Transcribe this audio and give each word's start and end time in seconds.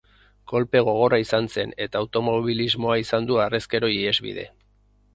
Kolpe 0.51 0.79
gogorra 0.87 1.19
izan 1.25 1.51
zen 1.57 1.75
eta 1.87 2.03
automobilismoa 2.05 2.99
izan 3.05 3.31
du 3.31 3.41
harrezkero 3.45 3.95
ihesbide. 3.99 4.53